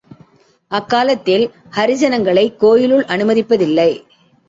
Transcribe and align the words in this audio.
அக்காலத்தில் 0.71 1.45
ஹரிஜனங்களை 1.77 2.55
கோயிலுள் 2.57 3.05
அனுமதிப்புதில்லை. 3.05 3.89